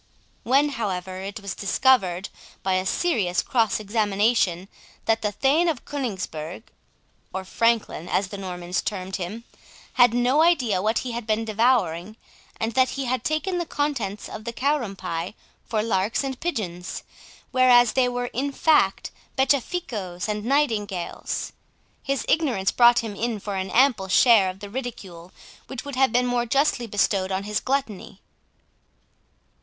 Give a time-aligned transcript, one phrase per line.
[0.41, 2.29] When, however, it was discovered,
[2.63, 4.67] by a serious cross examination,
[5.05, 6.63] that the Thane of Coningsburgh
[7.31, 9.43] (or Franklin, as the Normans termed him)
[10.01, 12.15] had no idea what he had been devouring,
[12.59, 15.35] and that he had taken the contents of the Karum pie
[15.65, 17.03] for larks and pigeons,
[17.51, 21.53] whereas they were in fact beccaficoes and nightingales,
[22.01, 25.31] his ignorance brought him in for an ample share of the ridicule
[25.67, 28.19] which would have been more justly bestowed on his gluttony.